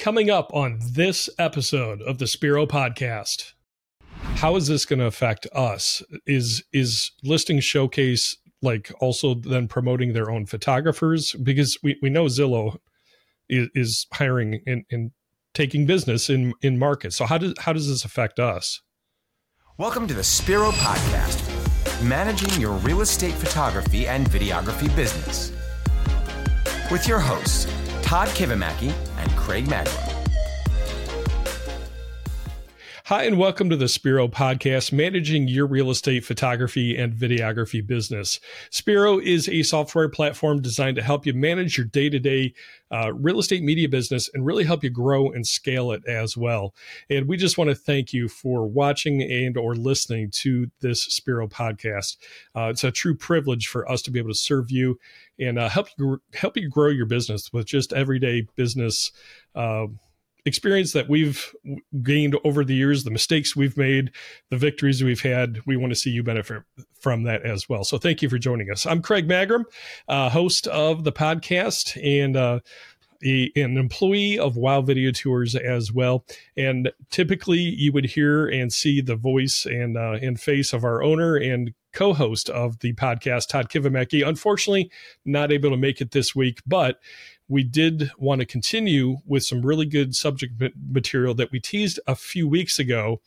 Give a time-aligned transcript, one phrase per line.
[0.00, 3.52] Coming up on this episode of the Spiro podcast,
[4.36, 6.02] how is this going to affect us?
[6.26, 12.24] Is is listing showcase like also then promoting their own photographers because we, we know
[12.24, 12.78] Zillow
[13.50, 15.10] is, is hiring and, and
[15.52, 17.16] taking business in in markets.
[17.16, 18.80] So how does how does this affect us?
[19.76, 21.44] Welcome to the Spiro podcast,
[22.02, 25.52] managing your real estate photography and videography business.
[26.90, 27.70] With your hosts,
[28.00, 28.94] Todd Kivimaki
[29.50, 30.09] Craig Magrum.
[33.10, 38.38] Hi, and welcome to the Spiro podcast, managing your real estate photography and videography business.
[38.70, 42.54] Spiro is a software platform designed to help you manage your day to day
[43.14, 46.72] real estate media business and really help you grow and scale it as well.
[47.10, 51.48] And we just want to thank you for watching and or listening to this Spiro
[51.48, 52.16] podcast.
[52.54, 55.00] Uh, it's a true privilege for us to be able to serve you
[55.36, 59.10] and uh, help you help you grow your business with just everyday business.
[59.56, 59.88] Uh,
[60.44, 61.54] experience that we've
[62.02, 64.10] gained over the years, the mistakes we've made,
[64.50, 65.60] the victories we've had.
[65.66, 66.62] We want to see you benefit
[67.00, 67.84] from that as well.
[67.84, 68.86] So thank you for joining us.
[68.86, 69.64] I'm Craig Magrum,
[70.08, 72.60] uh, host of the podcast and uh,
[73.24, 76.24] a, an employee of Wow Video Tours as well.
[76.56, 81.02] And typically, you would hear and see the voice and uh, and face of our
[81.02, 84.26] owner and co-host of the podcast, Todd Kivimaki.
[84.26, 84.90] Unfortunately,
[85.24, 87.00] not able to make it this week, but
[87.50, 92.14] we did want to continue with some really good subject material that we teased a
[92.14, 93.20] few weeks ago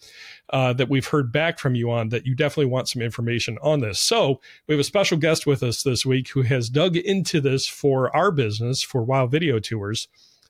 [0.49, 3.81] uh, that we've heard back from you on that you definitely want some information on
[3.81, 3.99] this.
[3.99, 7.67] So we have a special guest with us this week who has dug into this
[7.67, 10.07] for our business for Wow Video Tours.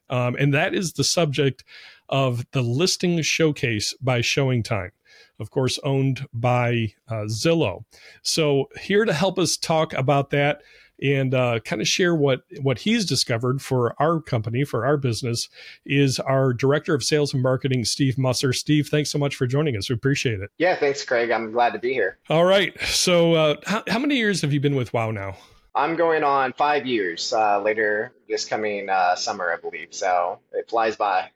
[0.10, 1.64] Um, and that is the subject
[2.10, 4.92] of the listing showcase by Showing Time
[5.40, 7.84] of course, owned by uh, Zillow.
[8.22, 10.62] So, here to help us talk about that
[11.02, 15.50] and uh, kind of share what what he's discovered for our company for our business
[15.86, 18.54] is our director of sales and marketing steve musser.
[18.54, 19.90] Steve thanks so much for joining us.
[19.90, 20.50] We appreciate it.
[20.58, 21.32] Yeah thanks craig.
[21.32, 22.18] I'm glad to be here.
[22.30, 22.80] All right.
[22.82, 25.36] So uh, how, how many years have you been with wow now?
[25.76, 29.94] I'm going on five years uh, later this coming uh, summer i believe.
[29.94, 31.30] So it flies by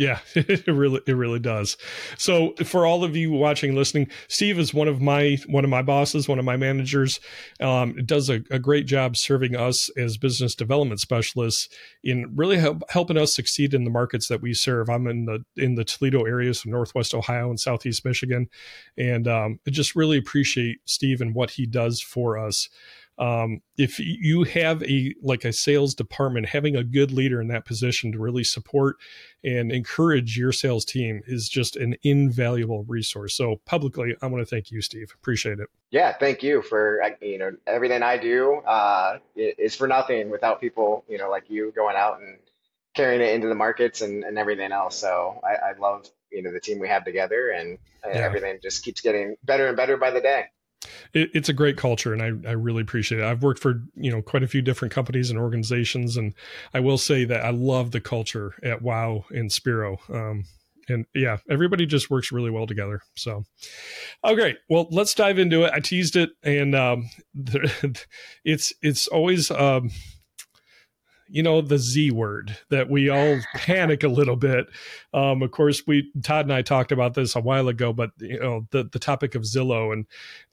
[0.00, 1.76] yeah, it really it really does.
[2.16, 5.82] So for all of you watching, listening, Steve is one of my one of my
[5.82, 7.20] bosses, one of my managers.
[7.60, 11.68] Um, does a, a, great job serving us as business development specialists
[12.02, 14.88] in really help, helping us succeed in the markets that we serve.
[14.88, 18.48] I'm in the in the Toledo areas so Northwest Ohio and Southeast Michigan,
[18.96, 22.70] and um, I just really appreciate Steve and what he does for us
[23.18, 27.66] um, if you have a like a sales department having a good leader in that
[27.66, 28.96] position to really support
[29.44, 33.34] and encourage your sales team is just an invaluable resource.
[33.34, 35.12] So publicly i want to thank you steve.
[35.14, 35.68] Appreciate it.
[35.90, 41.04] Yeah thank you for you know everything i do uh, is for nothing without people
[41.08, 42.38] you know like you going out and
[42.94, 44.96] carrying it into the markets and, and everything else.
[44.96, 48.20] So I, I love you know the team we have together and yeah.
[48.20, 50.46] everything just keeps getting better and better by the day
[51.12, 53.24] it, it's a great culture and I, I really appreciate it.
[53.24, 56.16] I've worked for, you know, quite a few different companies and organizations.
[56.16, 56.34] And
[56.72, 59.98] I will say that I love the culture at WOW and Spiro.
[60.08, 60.44] Um,
[60.88, 63.00] and yeah, everybody just works really well together.
[63.14, 63.44] So,
[64.24, 64.56] oh, great.
[64.68, 65.72] Well, let's dive into it.
[65.72, 67.08] I teased it and, um,
[68.44, 69.90] it's, it's always, um,
[71.30, 74.66] you know, the Z word that we all panic a little bit.
[75.14, 78.40] Um, of course, we Todd and I talked about this a while ago, but you
[78.40, 80.06] know, the the topic of Zillow and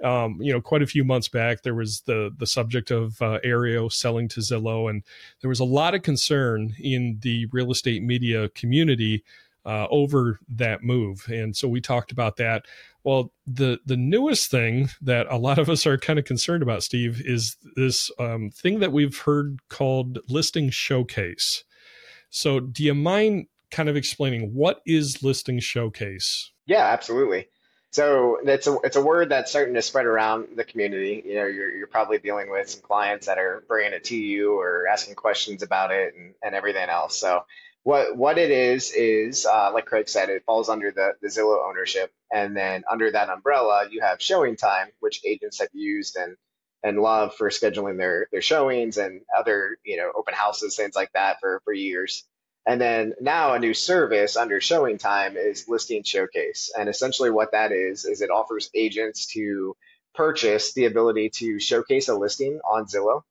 [0.04, 3.40] um, you know, quite a few months back, there was the the subject of uh,
[3.44, 5.04] Aryeo selling to Zillow, and
[5.42, 9.24] there was a lot of concern in the real estate media community
[9.68, 12.66] uh, over that move, and so we talked about that.
[13.04, 16.84] Well, the the newest thing that a lot of us are kind of concerned about,
[16.84, 21.64] Steve, is this um, thing that we've heard called listing showcase.
[22.30, 26.52] So, do you mind kind of explaining what is listing showcase?
[26.66, 27.48] Yeah, absolutely.
[27.92, 31.24] So it's a it's a word that's starting to spread around the community.
[31.26, 34.60] You know, you're you're probably dealing with some clients that are bringing it to you
[34.60, 37.18] or asking questions about it and, and everything else.
[37.18, 37.46] So
[37.88, 41.66] what what it is is uh, like Craig said, it falls under the the Zillow
[41.70, 46.36] ownership, and then under that umbrella, you have Showing Time, which agents have used and
[46.84, 51.14] and love for scheduling their their showings and other you know open houses, things like
[51.14, 52.26] that for for years.
[52.66, 57.54] And then now a new service under Showing Time is Listing Showcase, and essentially what
[57.54, 59.78] that is is it offers agents to
[60.14, 63.22] purchase the ability to showcase a listing on Zillow.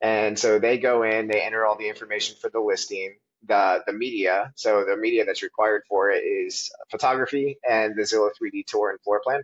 [0.00, 3.14] And so they go in, they enter all the information for the listing,
[3.46, 4.52] the the media.
[4.56, 9.00] So the media that's required for it is photography and the Zillow 3D tour and
[9.00, 9.42] floor plan.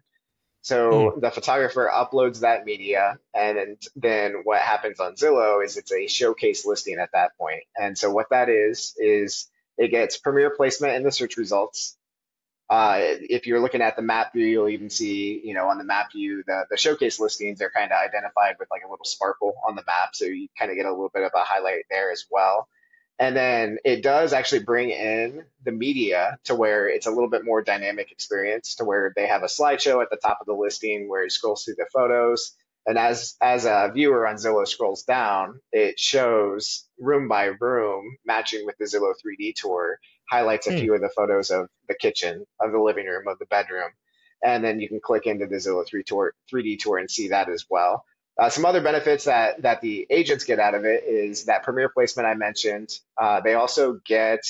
[0.63, 1.21] So mm.
[1.21, 6.67] the photographer uploads that media, and then what happens on Zillow is it's a showcase
[6.67, 7.63] listing at that point.
[7.77, 9.49] And so what that is is
[9.79, 11.97] It gets premier placement in the search results.
[12.69, 15.85] Uh, if you're looking at the map view, you'll even see, you know, on the
[15.85, 19.55] map view, the, the showcase listings are kind of identified with like a little sparkle
[19.69, 20.15] on the map.
[20.15, 22.69] So you kind of get a little bit of a highlight there as well.
[23.19, 27.45] And then it does actually bring in the media to where it's a little bit
[27.45, 31.09] more dynamic experience to where they have a slideshow at the top of the listing
[31.09, 32.53] where it scrolls through the photos.
[32.85, 38.65] And as as a viewer on Zillow scrolls down, it shows room by room matching
[38.67, 39.99] with the Zillow 3D tour
[40.31, 40.79] highlights a hmm.
[40.79, 43.91] few of the photos of the kitchen, of the living room, of the bedroom.
[44.45, 47.49] And then you can click into the Zillow 3 tour, 3D tour and see that
[47.49, 48.05] as well.
[48.39, 51.89] Uh, some other benefits that, that the agents get out of it is that premier
[51.89, 52.91] placement I mentioned.
[53.17, 54.41] Uh, they also get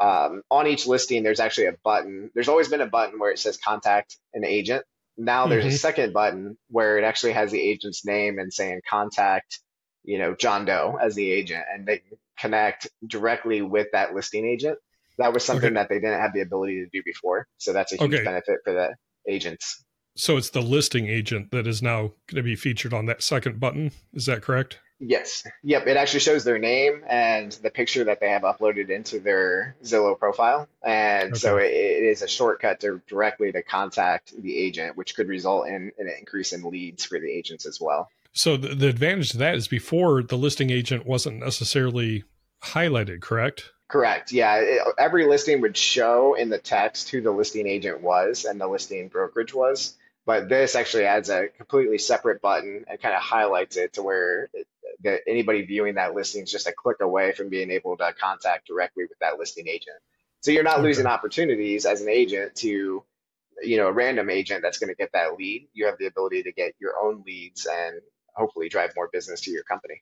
[0.00, 2.30] um, on each listing, there's actually a button.
[2.34, 4.84] There's always been a button where it says contact an agent.
[5.18, 5.74] Now there's mm-hmm.
[5.74, 9.60] a second button where it actually has the agent's name and saying contact,
[10.02, 12.00] you know, John Doe as the agent, and they
[12.38, 14.78] connect directly with that listing agent.
[15.18, 15.74] That was something okay.
[15.74, 17.46] that they didn't have the ability to do before.
[17.58, 18.24] So that's a huge okay.
[18.24, 18.94] benefit for the
[19.30, 19.84] agents.
[20.16, 23.60] So it's the listing agent that is now going to be featured on that second
[23.60, 23.92] button.
[24.12, 24.78] Is that correct?
[25.02, 25.46] Yes.
[25.62, 25.86] Yep.
[25.86, 30.18] It actually shows their name and the picture that they have uploaded into their Zillow
[30.18, 30.68] profile.
[30.84, 31.38] And okay.
[31.38, 35.68] so it, it is a shortcut to directly to contact the agent, which could result
[35.68, 38.10] in, an increase in leads for the agents as well.
[38.32, 42.24] So the, the advantage to that is before the listing agent wasn't necessarily
[42.62, 43.72] highlighted, correct?
[43.88, 44.32] Correct.
[44.32, 44.56] Yeah.
[44.56, 48.68] It, every listing would show in the text who the listing agent was and the
[48.68, 49.96] listing brokerage was.
[50.30, 54.48] But this actually adds a completely separate button and kind of highlights it to where
[54.54, 54.68] it,
[55.02, 58.68] that anybody viewing that listing is just a click away from being able to contact
[58.68, 59.96] directly with that listing agent.
[60.42, 60.84] So you're not okay.
[60.84, 63.02] losing opportunities as an agent to,
[63.60, 65.66] you know, a random agent that's going to get that lead.
[65.72, 68.00] You have the ability to get your own leads and
[68.32, 70.00] hopefully drive more business to your company.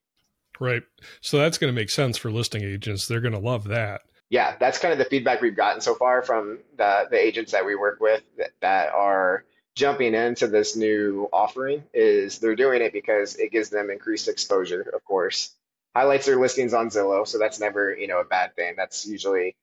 [0.61, 0.83] Right.
[1.23, 3.09] So that's going to make sense for listing agents.
[3.09, 4.03] They're going to love that.
[4.29, 7.65] Yeah, that's kind of the feedback we've gotten so far from the, the agents that
[7.65, 9.47] we work with that, that are
[9.79, 14.81] jumping into this new offering is they're doing it because it gives them increased exposure,
[14.93, 15.55] of course.
[15.95, 18.75] Highlights their listings on Zillow, so that's never, you know, a bad thing.
[18.77, 19.57] That's usually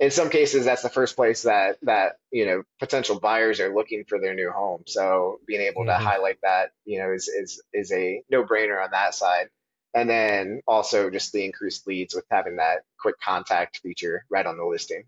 [0.00, 4.04] in some cases that's the first place that that, you know, potential buyers are looking
[4.04, 4.82] for their new home.
[4.86, 6.02] So being able mm-hmm.
[6.02, 9.50] to highlight that, you know, is is is a no-brainer on that side
[9.94, 14.56] and then also just the increased leads with having that quick contact feature right on
[14.56, 15.04] the listing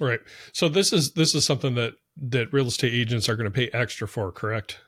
[0.00, 0.20] right.
[0.52, 3.68] So this is this is something that that real estate agents are going to pay
[3.68, 4.78] extra for correct?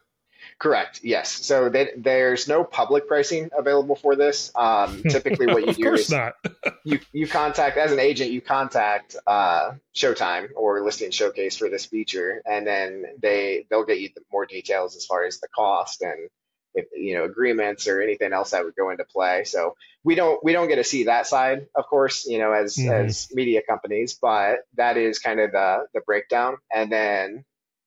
[0.59, 1.01] Correct.
[1.05, 1.31] Yes.
[1.31, 4.51] So they, there's no public pricing available for this.
[4.57, 6.13] Um, typically what you do is
[6.85, 11.87] you, you contact as an agent you contact uh, showtime or listing showcase for this
[11.87, 16.29] feature and then they they'll get you more details as far as the cost and
[16.75, 19.45] you know agreements or anything else that would go into play.
[19.45, 22.77] So we don't we don't get to see that side, of course, you know, as
[22.77, 23.09] mm-hmm.
[23.09, 26.57] as media companies, but that is kind of the the breakdown.
[26.75, 27.45] And then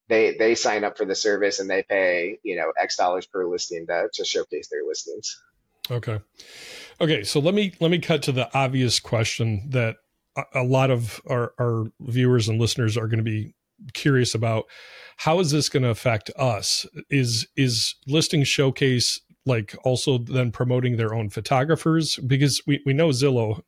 [0.09, 3.45] they they sign up for the service and they pay you know X dollars per
[3.45, 5.41] listing to, to showcase their listings.
[5.89, 6.19] Okay,
[6.99, 7.23] okay.
[7.23, 9.97] So let me let me cut to the obvious question that
[10.53, 13.53] a lot of our, our viewers and listeners are going to be
[13.93, 14.65] curious about
[15.17, 16.85] how is this going to affect us?
[17.09, 22.17] Is is listing showcase like also then promoting their own photographers?
[22.17, 23.61] Because we, we know zillow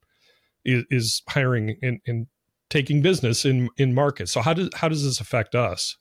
[0.65, 2.27] is, is hiring and, and
[2.69, 5.97] taking business in in markets so how does how does this affect us?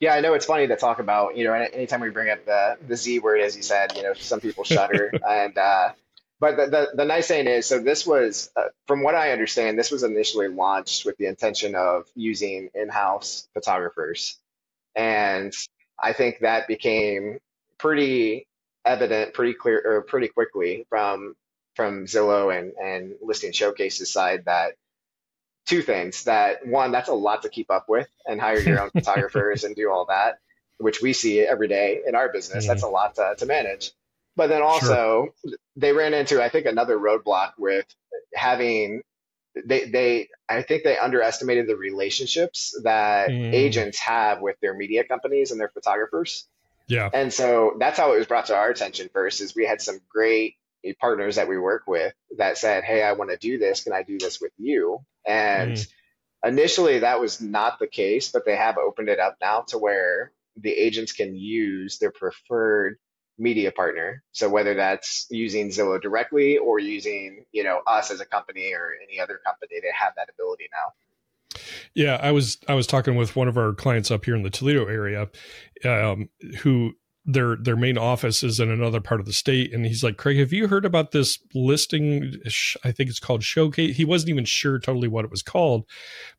[0.00, 1.36] Yeah, I know it's funny to talk about.
[1.36, 4.14] You know, anytime we bring up the the Z word, as you said, you know,
[4.14, 5.90] some people shudder, and uh,
[6.42, 9.78] but the, the, the, nice thing is, so this was, uh, from what I understand,
[9.78, 14.40] this was initially launched with the intention of using in-house photographers,
[14.94, 15.52] and
[16.02, 17.38] I think that became
[17.78, 18.46] pretty
[18.84, 21.34] evident, pretty clear, or pretty quickly from
[21.74, 24.74] from Zillow and and listing showcases side that
[25.66, 28.90] two things that one that's a lot to keep up with and hire your own
[28.94, 30.38] photographers and do all that,
[30.78, 32.64] which we see every day in our business.
[32.64, 32.68] Mm-hmm.
[32.68, 33.92] That's a lot to, to manage.
[34.34, 35.56] But then also sure.
[35.76, 37.86] they ran into I think another roadblock with
[38.34, 39.02] having
[39.66, 43.52] they they I think they underestimated the relationships that mm.
[43.52, 46.46] agents have with their media companies and their photographers.
[46.88, 47.08] Yeah.
[47.12, 50.00] And so that's how it was brought to our attention first is we had some
[50.08, 50.56] great
[51.00, 53.84] partners that we work with that said, "Hey, I want to do this.
[53.84, 55.88] Can I do this with you?" And mm.
[56.44, 60.32] initially that was not the case, but they have opened it up now to where
[60.56, 62.98] the agents can use their preferred
[63.42, 64.22] media partner.
[64.32, 68.92] So whether that's using Zillow directly or using, you know, us as a company or
[69.06, 71.60] any other company, they have that ability now.
[71.94, 74.48] Yeah, I was I was talking with one of our clients up here in the
[74.48, 75.28] Toledo area,
[75.84, 76.30] um,
[76.60, 76.92] who
[77.24, 80.38] their their main office is in another part of the state and he's like craig
[80.38, 82.34] have you heard about this listing
[82.82, 85.84] i think it's called showcase he wasn't even sure totally what it was called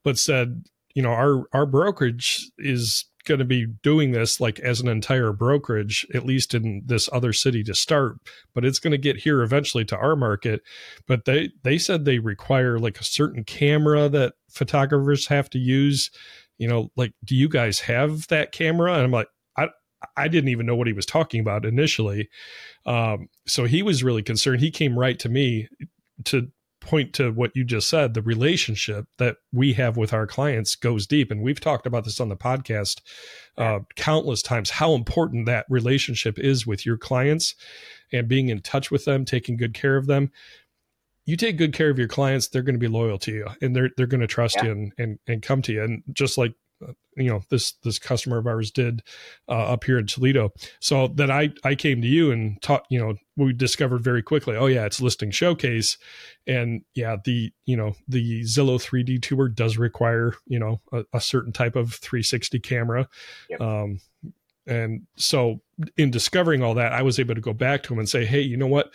[0.03, 4.81] but said you know our our brokerage is going to be doing this like as
[4.81, 8.17] an entire brokerage at least in this other city to start
[8.53, 10.61] but it's going to get here eventually to our market.
[11.07, 16.11] But they they said they require like a certain camera that photographers have to use.
[16.57, 18.93] You know like do you guys have that camera?
[18.93, 19.27] And i'm like
[19.57, 19.67] i
[20.17, 22.29] i didn't even know what he was talking about initially.
[22.85, 24.59] Um, so he was really concerned.
[24.59, 25.67] He came right to me
[26.25, 26.51] to
[26.83, 31.07] point to what you just said the relationship that we have with our clients goes
[31.07, 31.31] deep.
[31.31, 33.01] And we've talked about this on the podcast
[33.57, 37.55] uh, countless times how important that relationship is with your clients
[38.11, 40.31] and being in touch with them taking good care of them.
[41.25, 43.75] You take good care of your clients they're going to be loyal to you and
[43.75, 44.65] they're they're going to trust yeah.
[44.65, 45.83] you and, and and come to you.
[45.83, 46.53] And just like
[47.15, 49.03] you know this this customer of ours did
[49.47, 50.51] uh, up here in Toledo.
[50.79, 54.55] So that I I came to you and taught you know we discovered very quickly.
[54.55, 55.97] Oh yeah, it's listing showcase,
[56.47, 61.21] and yeah the you know the Zillow 3D tour does require you know a, a
[61.21, 63.07] certain type of 360 camera.
[63.49, 63.61] Yep.
[63.61, 63.99] Um,
[64.65, 65.61] and so
[65.97, 68.41] in discovering all that, I was able to go back to him and say, hey,
[68.41, 68.93] you know what?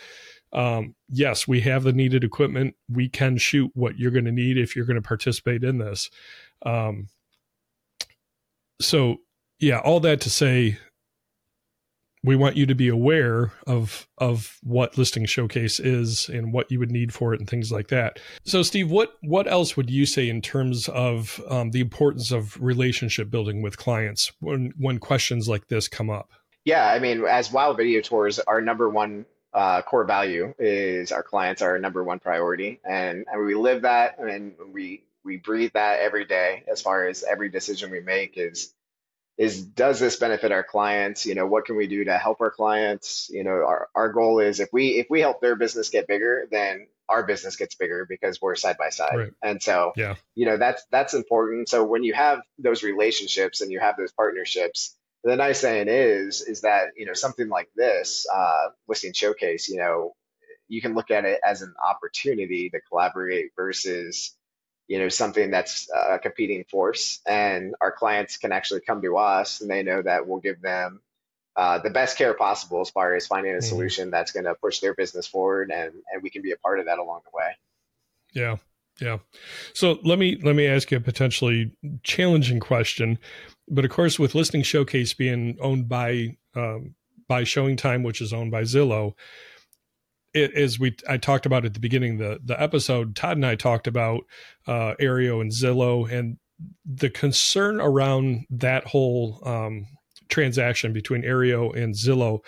[0.51, 2.75] Um, yes, we have the needed equipment.
[2.91, 6.09] We can shoot what you're going to need if you're going to participate in this.
[6.65, 7.07] Um,
[8.81, 9.17] so
[9.59, 10.77] yeah, all that to say,
[12.23, 16.79] we want you to be aware of of what listing showcase is and what you
[16.79, 18.19] would need for it and things like that.
[18.43, 22.61] So, Steve, what what else would you say in terms of um, the importance of
[22.61, 26.29] relationship building with clients when when questions like this come up?
[26.65, 31.23] Yeah, I mean, as Wow Video Tours, our number one uh, core value is our
[31.23, 35.71] clients are our number one priority, and, and we live that, and we we breathe
[35.75, 38.73] that every day as far as every decision we make is
[39.37, 41.25] is does this benefit our clients?
[41.25, 43.29] You know what can we do to help our clients?
[43.31, 46.47] You know our, our goal is if we if we help their business get bigger
[46.51, 49.15] then our business gets bigger because we're side by side.
[49.15, 49.31] Right.
[49.43, 50.15] and so yeah.
[50.33, 51.69] you know that's that's important.
[51.69, 56.41] So when you have those relationships and you have those partnerships the nice thing is
[56.41, 60.13] is that you know something like this uh, listing showcase you know
[60.69, 64.35] you can look at it as an opportunity to collaborate versus
[64.89, 69.61] you know something that's a competing force and our clients can actually come to us
[69.61, 70.99] and they know that we'll give them
[71.55, 73.65] uh, the best care possible as far as finding a mm-hmm.
[73.65, 76.79] solution that's going to push their business forward and and we can be a part
[76.79, 77.51] of that along the way
[78.33, 78.57] yeah
[78.99, 79.19] yeah
[79.73, 81.71] so let me let me ask you a potentially
[82.03, 83.17] challenging question
[83.69, 86.95] but of course with listing showcase being owned by um,
[87.27, 89.13] by showing time which is owned by zillow
[90.33, 93.55] it, as we I talked about at the beginning the the episode, Todd and I
[93.55, 94.21] talked about
[94.67, 96.37] uh, Aryeo and Zillow and
[96.85, 99.87] the concern around that whole um,
[100.29, 102.39] transaction between Aryeo and Zillow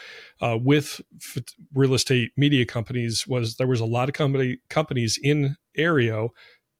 [0.41, 5.19] uh, with f- real estate media companies was there was a lot of company companies
[5.21, 6.29] in Aryeo,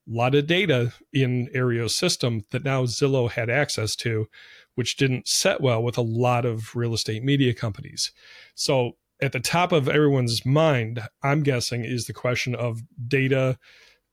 [0.08, 4.28] a lot of data in Aryeo's system that now Zillow had access to,
[4.76, 8.12] which didn't set well with a lot of real estate media companies.
[8.56, 13.58] So at the top of everyone's mind, I'm guessing, is the question of data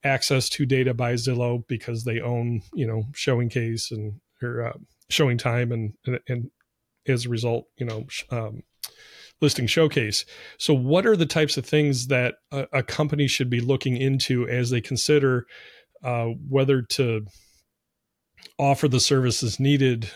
[0.05, 4.79] access to data by Zillow because they own, you know, showing case and or uh,
[5.09, 6.51] showing time and, and, and
[7.07, 8.63] as a result, you know, um,
[9.41, 10.25] listing showcase.
[10.59, 14.49] So, what are the types of things that a, a company should be looking into
[14.49, 15.47] as they consider
[16.05, 17.27] uh, whether to
[18.59, 20.11] offer the services needed,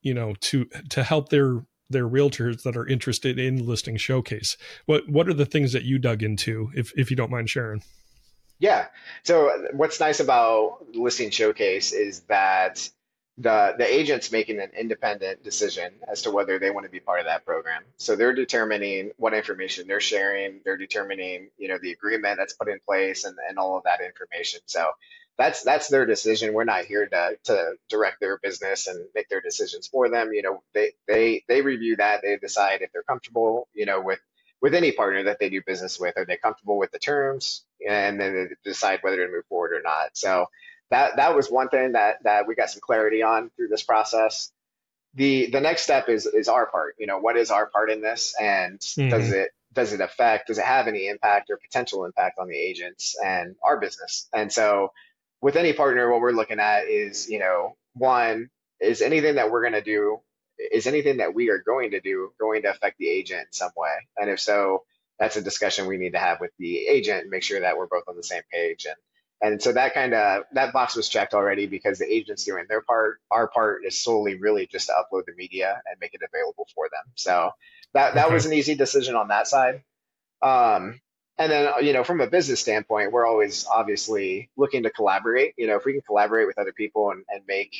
[0.00, 4.56] you know, to to help their their realtors that are interested in listing showcase.
[4.86, 7.82] What what are the things that you dug into, if if you don't mind sharing?
[8.58, 8.86] Yeah.
[9.22, 12.90] So what's nice about listing showcase is that
[13.38, 17.20] the the agent's making an independent decision as to whether they want to be part
[17.20, 17.82] of that program.
[17.96, 20.60] So they're determining what information they're sharing.
[20.64, 24.00] They're determining, you know, the agreement that's put in place and, and all of that
[24.00, 24.60] information.
[24.66, 24.90] So
[25.38, 26.52] that's that's their decision.
[26.52, 30.32] We're not here to to direct their business and make their decisions for them.
[30.32, 32.22] You know, they they they review that.
[32.22, 34.18] They decide if they're comfortable, you know, with
[34.60, 36.18] with any partner that they do business with.
[36.18, 37.64] Are they comfortable with the terms?
[37.88, 40.16] And then they decide whether to move forward or not.
[40.16, 40.46] So
[40.90, 44.50] that that was one thing that that we got some clarity on through this process.
[45.14, 46.96] The the next step is is our part.
[46.98, 49.08] You know, what is our part in this, and mm-hmm.
[49.08, 50.48] does it does it affect?
[50.48, 54.26] Does it have any impact or potential impact on the agents and our business?
[54.34, 54.92] And so
[55.40, 59.62] with any partner, what we're looking at is, you know, one, is anything that we're
[59.62, 60.18] going to do,
[60.72, 63.70] is anything that we are going to do going to affect the agent in some
[63.76, 63.94] way?
[64.16, 64.84] And if so,
[65.18, 67.86] that's a discussion we need to have with the agent and make sure that we're
[67.86, 68.86] both on the same page.
[68.86, 68.96] And
[69.40, 72.82] And so that kind of that box was checked already because the agent's doing their
[72.82, 73.20] part.
[73.30, 76.88] Our part is solely really just to upload the media and make it available for
[76.90, 77.04] them.
[77.14, 77.52] So
[77.94, 78.34] that that okay.
[78.34, 79.82] was an easy decision on that side.
[80.42, 81.00] Um,
[81.38, 85.54] and then you know from a business standpoint, we're always obviously looking to collaborate.
[85.56, 87.74] You know, if we can collaborate with other people and, and make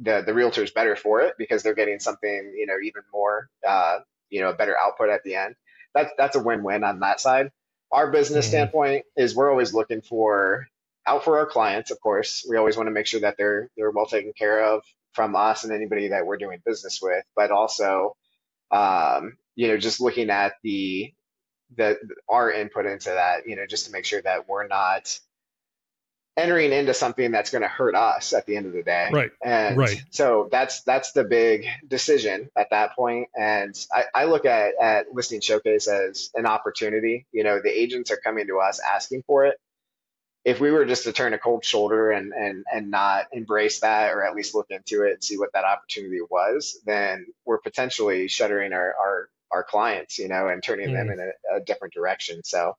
[0.00, 3.98] the the realtors better for it because they're getting something you know even more uh,
[4.30, 5.54] you know a better output at the end.
[5.94, 7.50] That's that's a win win on that side.
[7.90, 8.52] Our business mm-hmm.
[8.52, 10.66] standpoint is we're always looking for
[11.06, 12.46] out for our clients, of course.
[12.48, 15.64] We always want to make sure that they're they're well taken care of from us
[15.64, 18.16] and anybody that we're doing business with, but also,
[18.70, 21.12] um, you know, just looking at the
[21.76, 21.98] the
[22.28, 25.18] our input into that, you know, just to make sure that we're not
[26.36, 29.10] entering into something that's going to hurt us at the end of the day.
[29.12, 29.30] Right.
[29.44, 30.02] And right.
[30.10, 33.28] so that's that's the big decision at that point.
[33.36, 37.26] And I, I look at, at listing showcase as an opportunity.
[37.32, 39.58] You know, the agents are coming to us asking for it
[40.44, 44.12] if we were just to turn a cold shoulder and and and not embrace that
[44.12, 48.28] or at least look into it and see what that opportunity was, then we're potentially
[48.28, 50.94] shuttering our our, our clients, you know, and turning mm.
[50.94, 52.42] them in a, a, different direction.
[52.42, 52.76] So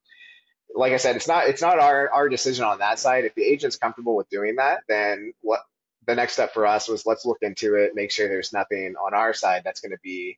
[0.76, 3.26] like I said, it's not it's not our our decision on that side.
[3.26, 5.62] If the agent's comfortable with doing that, then what
[6.06, 9.14] the next step for us was let's look into it, make sure there's nothing on
[9.14, 10.38] our side that's going to be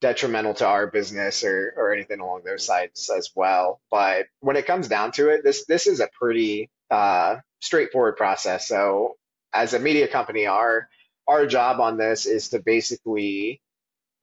[0.00, 3.80] detrimental to our business or, or anything along those sides as well.
[3.90, 8.66] But when it comes down to it, this this is a pretty uh, straightforward process.
[8.66, 9.16] So
[9.52, 10.88] as a media company, our
[11.26, 13.60] our job on this is to basically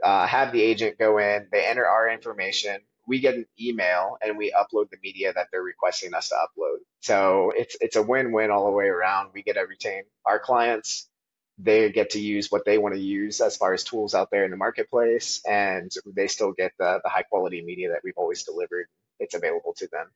[0.06, 4.38] uh, have the agent go in, they enter our information, we get an email, and
[4.38, 6.78] we upload the media that they're requesting us to upload.
[7.02, 9.32] So it's it's a win-win all the way around.
[9.34, 11.10] We get to retain our clients
[11.58, 14.46] they get to use what they want to use as far as tools out there
[14.46, 18.44] in the marketplace, and they still get the, the high quality media that we've always
[18.44, 18.88] delivered.
[19.20, 20.08] It's available to them.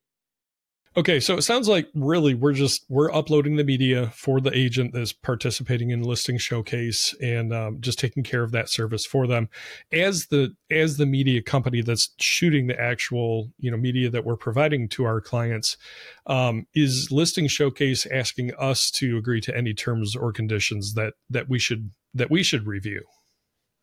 [0.97, 4.91] Okay, so it sounds like really we're just we're uploading the media for the agent
[4.91, 9.49] that's participating in listing showcase and um, just taking care of that service for them
[9.91, 14.35] as the as the media company that's shooting the actual you know media that we're
[14.35, 15.77] providing to our clients.
[16.25, 21.47] Um, is listing showcase asking us to agree to any terms or conditions that that
[21.47, 23.03] we should that we should review?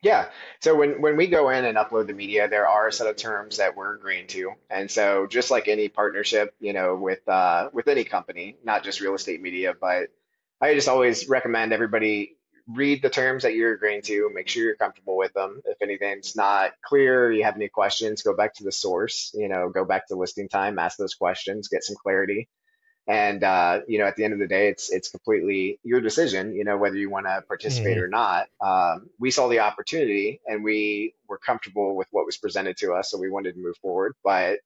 [0.07, 0.29] Yeah.
[0.61, 3.17] So when, when we go in and upload the media, there are a set of
[3.17, 4.53] terms that we're agreeing to.
[4.71, 9.01] And so just like any partnership, you know, with uh, with any company, not just
[9.01, 10.11] real estate media, but
[10.61, 12.37] I just always recommend everybody
[12.69, 15.61] read the terms that you're agreeing to, make sure you're comfortable with them.
[15.65, 19.71] If anything's not clear, you have any questions, go back to the source, you know,
[19.71, 22.49] go back to listing time, ask those questions, get some clarity.
[23.07, 26.55] And uh, you know, at the end of the day, it's it's completely your decision.
[26.55, 28.05] You know, whether you want to participate mm-hmm.
[28.05, 28.49] or not.
[28.61, 33.11] Um, we saw the opportunity, and we were comfortable with what was presented to us,
[33.11, 34.15] so we wanted to move forward.
[34.25, 34.59] But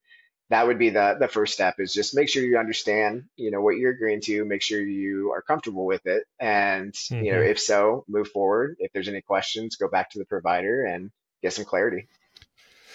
[0.50, 3.60] that would be the the first step is just make sure you understand you know
[3.60, 7.24] what you're agreeing to make sure you are comfortable with it and mm-hmm.
[7.24, 7.50] you know mm-hmm.
[7.50, 11.10] if so move forward if there's any questions go back to the provider and
[11.42, 12.08] get some clarity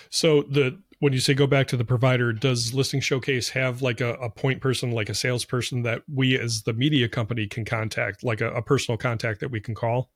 [0.09, 4.01] so the when you say go back to the provider, does Listing Showcase have like
[4.01, 8.23] a, a point person, like a salesperson that we as the media company can contact,
[8.23, 10.09] like a, a personal contact that we can call?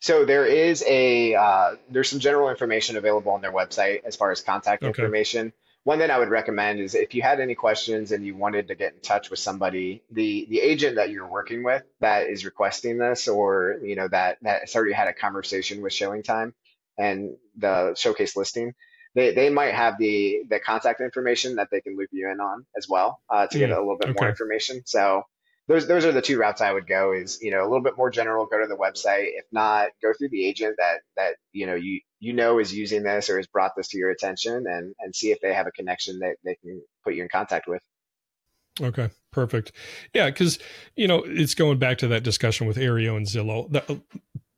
[0.00, 4.30] So there is a uh, there's some general information available on their website as far
[4.32, 4.88] as contact okay.
[4.88, 5.52] information.
[5.84, 8.74] One thing I would recommend is if you had any questions and you wanted to
[8.74, 12.98] get in touch with somebody, the the agent that you're working with that is requesting
[12.98, 16.54] this, or you know that that has already had a conversation with Showing Time
[16.98, 18.74] and the showcase listing,
[19.14, 22.66] they, they might have the the contact information that they can loop you in on
[22.76, 24.18] as well uh, to mm, get a little bit okay.
[24.20, 24.82] more information.
[24.86, 25.22] So
[25.68, 27.12] those those are the two routes I would go.
[27.12, 29.28] Is you know a little bit more general, go to the website.
[29.34, 33.02] If not, go through the agent that that you know you you know is using
[33.02, 35.72] this or has brought this to your attention, and and see if they have a
[35.72, 37.82] connection that they can put you in contact with.
[38.80, 39.72] Okay, perfect.
[40.12, 40.58] Yeah, because
[40.96, 43.70] you know it's going back to that discussion with Aryeo and Zillow.
[43.70, 44.00] The,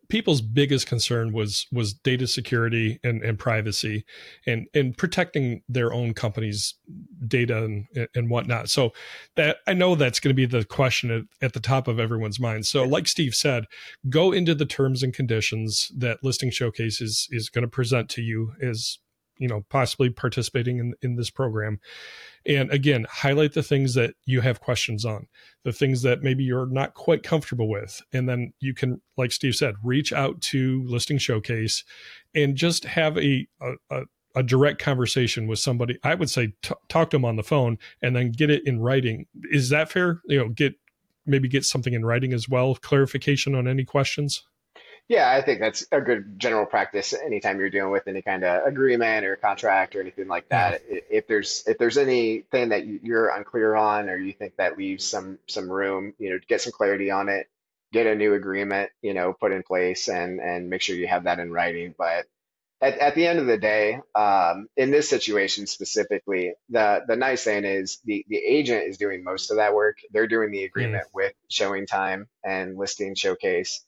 [0.08, 4.04] people's biggest concern was was data security and, and privacy
[4.46, 6.74] and and protecting their own company's
[7.26, 8.68] data and, and whatnot.
[8.68, 8.92] So
[9.36, 12.40] that i know that's going to be the question at, at the top of everyone's
[12.40, 12.66] mind.
[12.66, 13.64] So like steve said
[14.08, 18.22] go into the terms and conditions that listing showcase is is going to present to
[18.22, 18.98] you as
[19.38, 21.80] you know possibly participating in, in this program.
[22.44, 25.26] And again highlight the things that you have questions on
[25.64, 28.02] the things that maybe you're not quite comfortable with.
[28.12, 31.84] And then you can like steve said reach out to listing showcase
[32.34, 33.46] and just have a,
[33.90, 34.02] a,
[34.34, 35.98] a direct conversation with somebody.
[36.04, 38.80] I would say t- talk to them on the phone and then get it in
[38.80, 39.26] writing.
[39.50, 40.20] Is that fair?
[40.26, 40.74] You know get
[41.24, 44.44] maybe get something in writing as well clarification on any questions
[45.08, 48.66] Yeah, I think that's a good general practice anytime you're dealing with any kind of
[48.66, 50.82] agreement or contract or anything like that.
[50.90, 50.98] Yeah.
[51.10, 55.38] If there's if there's anything that you're unclear on or you think that leaves some
[55.46, 57.46] some room, you know, get some clarity on it,
[57.92, 61.24] get a new agreement, you know, put in place and and make sure you have
[61.24, 61.94] that in writing.
[61.96, 62.26] But
[62.80, 67.44] at, at the end of the day, um, in this situation specifically, the the nice
[67.44, 69.98] thing is the the agent is doing most of that work.
[70.10, 71.14] They're doing the agreement mm.
[71.14, 73.85] with showing time and listing showcase.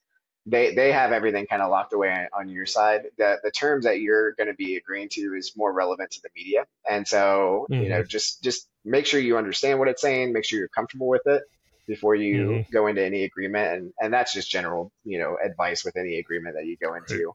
[0.51, 3.03] They they have everything kind of locked away on, your side.
[3.19, 6.31] The the terms that you're going to be agreeing to is more relevant to the
[6.35, 7.83] media, and so mm-hmm.
[7.83, 8.09] you know mm-hmm.
[8.09, 10.33] just just make sure you understand what it's saying.
[10.33, 11.43] Make sure you're comfortable with it
[11.87, 12.73] before you mm-hmm.
[12.73, 16.57] go into any agreement, and and that's just general you know advice with any agreement
[16.57, 17.33] that you go into.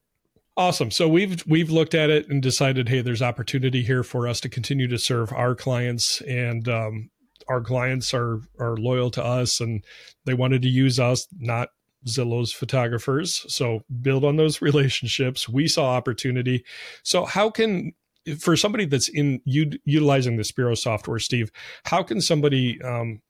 [0.55, 0.91] Awesome.
[0.91, 4.49] So we've we've looked at it and decided, hey, there's opportunity here for us to
[4.49, 7.09] continue to serve our clients, and um,
[7.47, 9.83] our clients are are loyal to us, and
[10.25, 11.69] they wanted to use us, not
[12.07, 13.45] Zillow's photographers.
[13.47, 15.47] So build on those relationships.
[15.47, 16.63] We saw opportunity.
[17.03, 17.93] So how can
[18.39, 21.51] for somebody that's in u- utilizing the Spiro software, Steve,
[21.83, 23.21] how can somebody um,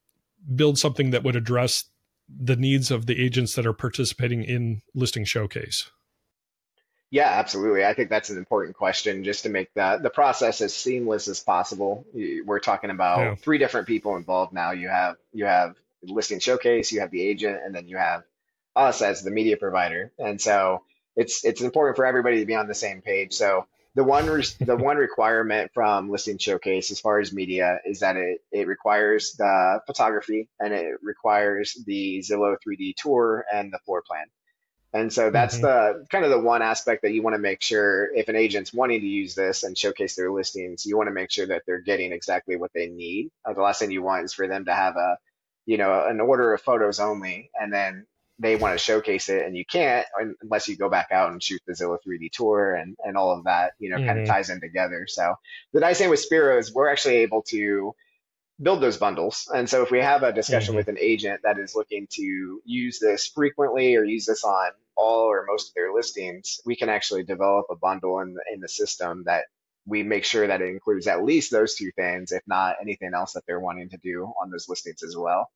[0.55, 1.85] build something that would address
[2.29, 5.89] the needs of the agents that are participating in listing showcase?
[7.09, 7.85] Yeah, absolutely.
[7.85, 11.39] I think that's an important question just to make the, the process as seamless as
[11.39, 12.05] possible.
[12.43, 13.35] We're talking about yeah.
[13.35, 14.71] three different people involved now.
[14.71, 18.23] You have you have listing showcase, you have the agent, and then you have
[18.75, 20.11] us as the media provider.
[20.17, 20.83] And so
[21.15, 23.33] it's it's important for everybody to be on the same page.
[23.33, 27.99] So the one re- the one requirement from listing showcase as far as media is
[27.99, 33.79] that it it requires the photography and it requires the Zillow 3D tour and the
[33.79, 34.25] floor plan.
[34.95, 35.63] And so that's mm-hmm.
[36.01, 38.73] the kind of the one aspect that you want to make sure if an agent's
[38.73, 41.79] wanting to use this and showcase their listings, you want to make sure that they're
[41.79, 43.31] getting exactly what they need.
[43.43, 45.17] Uh, the last thing you want is for them to have a,
[45.65, 48.05] you know, an order of photos only, and then
[48.39, 50.05] they want to showcase it and you can't
[50.41, 53.43] unless you go back out and shoot the Zillow 3D tour and, and all of
[53.43, 54.07] that, you know, mm-hmm.
[54.07, 55.05] kind of ties in together.
[55.07, 55.35] So
[55.71, 57.93] the nice thing with Spiro is we're actually able to
[58.61, 59.49] build those bundles.
[59.53, 60.77] And so if we have a discussion mm-hmm.
[60.77, 65.25] with an agent that is looking to use this frequently or use this on all
[65.25, 68.67] or most of their listings, we can actually develop a bundle in the, in the
[68.67, 69.45] system that
[69.85, 73.33] we make sure that it includes at least those two things, if not anything else
[73.33, 75.51] that they're wanting to do on those listings as well.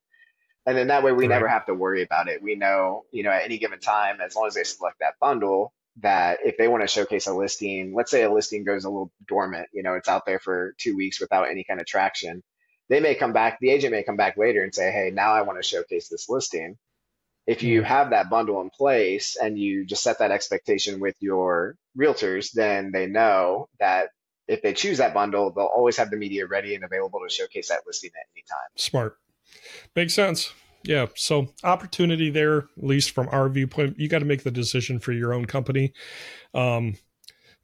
[0.68, 1.36] And then that way we right.
[1.36, 2.44] never have to worry about it.
[2.44, 5.74] We know, you know, at any given time, as long as they select that bundle,
[6.02, 9.12] that if they want to showcase a listing, let's say a listing goes a little
[9.28, 12.44] dormant, you know, it's out there for two weeks without any kind of traction
[12.90, 15.42] they may come back, the agent may come back later and say, hey, now I
[15.42, 16.78] want to showcase this listing.
[17.46, 17.88] If you mm-hmm.
[17.88, 22.92] have that bundle in place and you just set that expectation with your realtors, then
[22.92, 24.10] they know that
[24.48, 27.70] if they choose that bundle, they'll always have the media ready and available to showcase
[27.70, 28.70] that listing at any time.
[28.78, 29.18] Smart.
[29.96, 30.54] Makes sense.
[30.84, 31.08] Yeah.
[31.16, 35.12] So opportunity there, at least from our viewpoint, you got to make the decision for
[35.12, 35.94] your own company.
[36.54, 36.96] Um,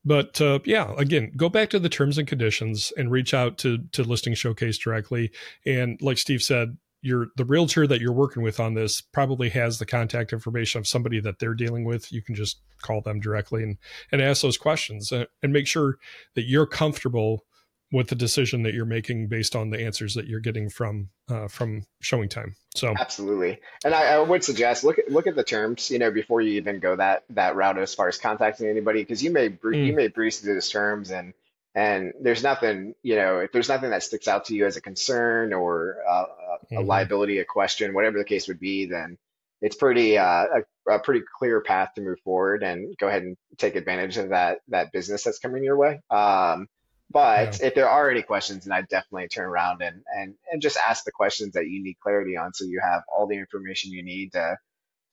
[0.05, 3.79] but uh, yeah, again, go back to the terms and conditions and reach out to
[3.93, 5.31] to Listing Showcase directly.
[5.65, 9.77] And like Steve said, your the realtor that you're working with on this probably has
[9.77, 12.11] the contact information of somebody that they're dealing with.
[12.11, 13.77] You can just call them directly and
[14.11, 15.97] and ask those questions and, uh, and make sure
[16.35, 17.45] that you're comfortable
[17.93, 21.47] with the decision that you're making based on the answers that you're getting from uh,
[21.47, 22.55] from showing time.
[22.75, 26.09] So absolutely, and I, I, would suggest look at look at the terms, you know,
[26.09, 29.49] before you even go that that route as far as contacting anybody, because you may
[29.49, 29.85] mm.
[29.85, 31.33] you may breeze through those terms and
[31.75, 34.81] and there's nothing, you know, if there's nothing that sticks out to you as a
[34.81, 36.25] concern or uh,
[36.71, 36.87] a, mm-hmm.
[36.87, 39.17] liability, a question, whatever the case would be, then
[39.59, 40.45] it's pretty uh,
[40.87, 44.29] a, a pretty clear path to move forward and go ahead and take advantage of
[44.29, 46.01] that that business that's coming your way.
[46.09, 46.67] Um,
[47.13, 47.67] but yeah.
[47.67, 51.05] if there are any questions, and I definitely turn around and, and, and just ask
[51.05, 54.33] the questions that you need clarity on so you have all the information you need
[54.33, 54.57] to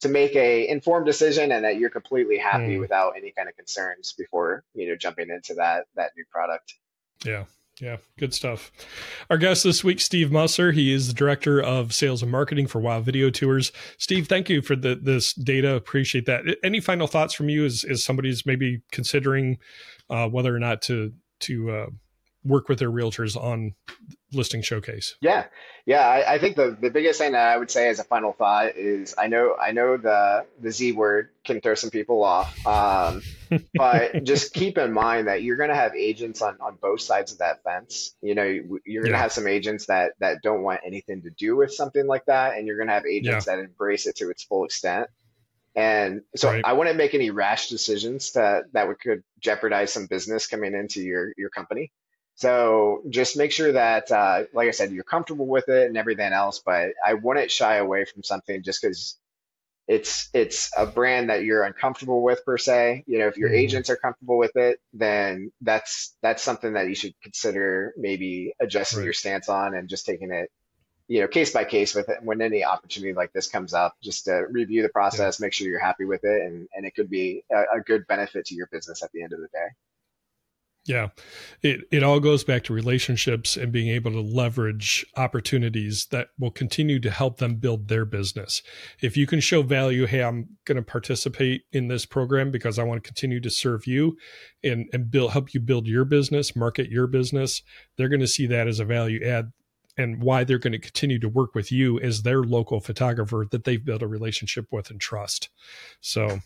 [0.01, 2.79] to make a informed decision and that you're completely happy mm.
[2.79, 6.73] without any kind of concerns before, you know, jumping into that that new product.
[7.23, 7.45] Yeah.
[7.79, 8.71] Yeah, good stuff.
[9.31, 10.71] Our guest this week, Steve Musser.
[10.71, 13.71] He is the director of sales and marketing for Wow Video Tours.
[13.97, 15.73] Steve, thank you for the, this data.
[15.73, 16.43] Appreciate that.
[16.63, 19.57] Any final thoughts from you as, as somebody's maybe considering
[20.11, 21.85] uh, whether or not to to uh,
[22.43, 23.73] work with their realtors on
[24.33, 25.45] listing showcase yeah
[25.85, 28.31] yeah I, I, think the, the biggest thing that i would say as a final
[28.31, 32.65] thought is i know i know the the z word can throw some people off
[32.65, 33.21] um,
[33.75, 37.33] but just keep in mind that you're going to have agents on, on both sides
[37.33, 39.21] of that fence you know you're going to yeah.
[39.21, 42.65] have some agents that that don't want anything to do with something like that and
[42.65, 43.55] you're going to have agents yeah.
[43.55, 45.09] that embrace it to its full extent
[45.75, 46.63] and so right.
[46.65, 51.01] I wouldn't make any rash decisions that that would could jeopardize some business coming into
[51.01, 51.91] your your company.
[52.35, 56.33] So just make sure that, uh, like I said, you're comfortable with it and everything
[56.33, 56.61] else.
[56.65, 59.17] But I wouldn't shy away from something just because
[59.87, 63.03] it's it's a brand that you're uncomfortable with per se.
[63.07, 63.59] You know, if your mm-hmm.
[63.59, 68.99] agents are comfortable with it, then that's that's something that you should consider maybe adjusting
[68.99, 69.05] right.
[69.05, 70.49] your stance on and just taking it,
[71.07, 72.17] you know, case by case with it.
[72.23, 75.45] When any opportunity like this comes up, just to review the process, yeah.
[75.45, 78.45] make sure you're happy with it, and and it could be a, a good benefit
[78.47, 79.67] to your business at the end of the day.
[80.85, 81.09] Yeah.
[81.61, 86.49] It it all goes back to relationships and being able to leverage opportunities that will
[86.49, 88.63] continue to help them build their business.
[88.99, 92.83] If you can show value, hey, I'm going to participate in this program because I
[92.83, 94.17] want to continue to serve you
[94.63, 97.61] and and build help you build your business, market your business,
[97.95, 99.51] they're going to see that as a value add
[99.97, 103.63] and why they're going to continue to work with you as their local photographer that
[103.63, 105.49] they've built a relationship with and trust.
[105.99, 106.39] So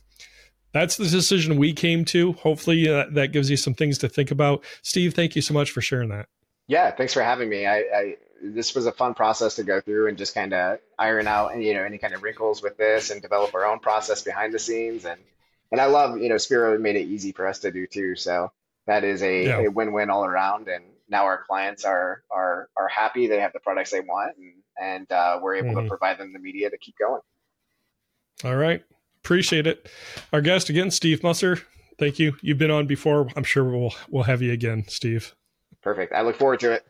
[0.74, 2.34] that's the decision we came to.
[2.34, 4.64] Hopefully, uh, that gives you some things to think about.
[4.82, 6.28] Steve, thank you so much for sharing that.
[6.68, 7.66] Yeah, thanks for having me.
[7.66, 11.26] I, I this was a fun process to go through and just kind of iron
[11.26, 14.54] out you know any kind of wrinkles with this and develop our own process behind
[14.54, 15.20] the scenes and
[15.72, 18.16] and I love you know Spiro made it easy for us to do too.
[18.16, 18.52] So
[18.88, 19.60] that is a, yeah.
[19.62, 20.68] a win-win all around.
[20.68, 23.28] And now our clients are are are happy.
[23.28, 25.84] They have the products they want, and and uh, we're able mm-hmm.
[25.84, 27.22] to provide them the media to keep going.
[28.44, 28.84] All right.
[29.24, 29.90] Appreciate it.
[30.34, 31.60] Our guest again, Steve Musser.
[31.98, 32.36] Thank you.
[32.42, 33.28] You've been on before.
[33.36, 35.34] I'm sure we'll we'll have you again, Steve.
[35.82, 36.14] Perfect.
[36.14, 36.86] I look forward to it.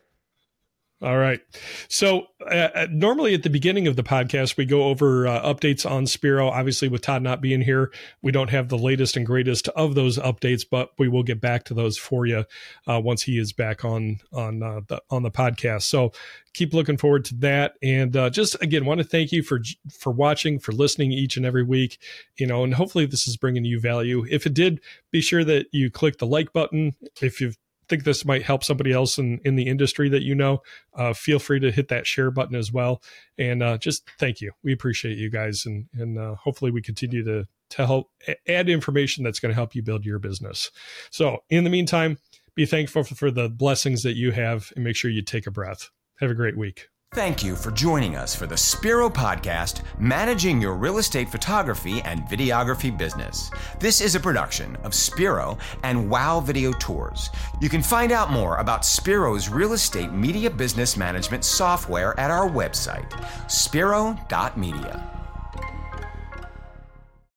[1.02, 1.40] All right.
[1.88, 5.88] So uh, uh, normally at the beginning of the podcast, we go over uh, updates
[5.88, 6.48] on Spiro.
[6.48, 10.16] Obviously, with Todd not being here, we don't have the latest and greatest of those
[10.18, 12.46] updates, but we will get back to those for you
[12.86, 15.82] uh, once he is back on on uh, the on the podcast.
[15.82, 16.12] So
[16.54, 17.74] keep looking forward to that.
[17.82, 21.44] And uh, just again, want to thank you for for watching, for listening each and
[21.44, 21.98] every week.
[22.38, 24.24] You know, and hopefully this is bringing you value.
[24.30, 24.80] If it did,
[25.10, 26.94] be sure that you click the like button.
[27.20, 30.62] If you've think this might help somebody else in, in the industry that you know,
[30.94, 33.02] uh, feel free to hit that share button as well.
[33.38, 34.52] And uh, just thank you.
[34.62, 35.64] We appreciate you guys.
[35.66, 38.10] And, and uh, hopefully we continue to, to help
[38.48, 40.70] add information that's going to help you build your business.
[41.10, 42.18] So in the meantime,
[42.54, 45.90] be thankful for the blessings that you have and make sure you take a breath.
[46.20, 46.88] Have a great week.
[47.14, 52.20] Thank you for joining us for the Spiro Podcast, Managing Your Real Estate Photography and
[52.22, 53.50] Videography Business.
[53.80, 57.30] This is a production of Spiro and Wow Video Tours.
[57.60, 62.50] You can find out more about Spiro's real estate media business management software at our
[62.50, 63.10] website,
[63.50, 65.15] spiro.media.